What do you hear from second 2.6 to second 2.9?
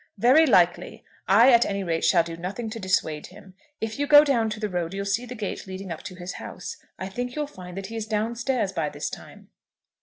to